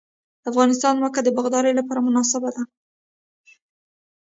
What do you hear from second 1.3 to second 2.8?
باغدارۍ لپاره مناسبه ده